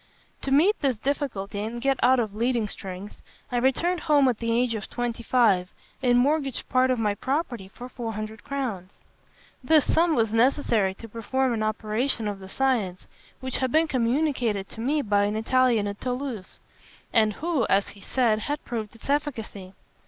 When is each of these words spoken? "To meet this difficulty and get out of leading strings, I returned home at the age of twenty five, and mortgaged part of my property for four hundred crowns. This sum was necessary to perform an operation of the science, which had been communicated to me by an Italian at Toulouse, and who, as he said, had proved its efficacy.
"To 0.41 0.49
meet 0.51 0.81
this 0.81 0.97
difficulty 0.97 1.59
and 1.59 1.79
get 1.79 1.99
out 2.01 2.19
of 2.19 2.33
leading 2.33 2.67
strings, 2.67 3.21
I 3.51 3.57
returned 3.57 3.99
home 3.99 4.27
at 4.29 4.39
the 4.39 4.51
age 4.51 4.73
of 4.73 4.89
twenty 4.89 5.21
five, 5.21 5.69
and 6.01 6.17
mortgaged 6.17 6.67
part 6.69 6.89
of 6.89 6.97
my 6.97 7.13
property 7.13 7.67
for 7.67 7.87
four 7.87 8.13
hundred 8.13 8.43
crowns. 8.43 9.03
This 9.63 9.93
sum 9.93 10.15
was 10.15 10.33
necessary 10.33 10.95
to 10.95 11.07
perform 11.07 11.53
an 11.53 11.61
operation 11.61 12.27
of 12.27 12.39
the 12.39 12.49
science, 12.49 13.05
which 13.41 13.57
had 13.57 13.71
been 13.71 13.87
communicated 13.87 14.67
to 14.69 14.81
me 14.81 15.03
by 15.03 15.25
an 15.25 15.35
Italian 15.35 15.85
at 15.87 16.01
Toulouse, 16.01 16.59
and 17.13 17.33
who, 17.33 17.67
as 17.67 17.89
he 17.89 18.01
said, 18.01 18.39
had 18.39 18.65
proved 18.65 18.95
its 18.95 19.07
efficacy. 19.07 19.75